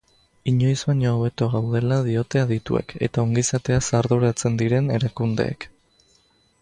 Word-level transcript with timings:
Inoiz 0.51 0.79
baino 0.91 1.11
hobeto 1.17 1.49
gaudela 1.55 1.99
diote 2.07 2.41
adituek 2.45 2.95
eta 3.09 3.27
ongizateaz 3.27 3.83
arduratzen 4.01 4.59
diren 4.63 4.91
erakundeek. 4.97 5.69